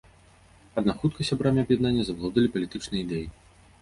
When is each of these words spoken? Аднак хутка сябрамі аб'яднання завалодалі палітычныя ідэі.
Аднак 0.81 0.95
хутка 1.03 1.27
сябрамі 1.29 1.63
аб'яднання 1.67 2.01
завалодалі 2.07 2.51
палітычныя 2.57 3.01
ідэі. 3.07 3.27